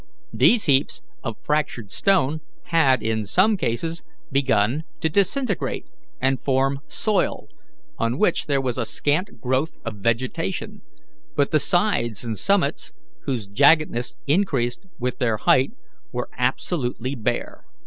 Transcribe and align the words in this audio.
These 0.33 0.63
heaps 0.65 1.03
of 1.23 1.39
fractured 1.39 1.91
stone 1.91 2.41
had 2.69 3.03
in 3.03 3.23
some 3.23 3.55
cases 3.55 4.01
begun 4.31 4.83
to 4.99 5.09
disintegrate 5.09 5.85
and 6.19 6.41
form 6.41 6.79
soil, 6.87 7.49
on 7.99 8.17
which 8.17 8.47
there 8.47 8.59
was 8.61 8.79
a 8.79 8.83
scant 8.85 9.39
growth 9.39 9.77
of 9.85 9.97
vegetation; 9.97 10.81
but 11.35 11.51
the 11.51 11.59
sides 11.59 12.23
and 12.23 12.35
summits, 12.35 12.93
whose 13.25 13.45
jaggedness 13.45 14.15
increased 14.25 14.87
with 14.97 15.19
their 15.19 15.37
height, 15.37 15.73
were 16.11 16.29
absolutely 16.35 17.13
bare. 17.13 17.63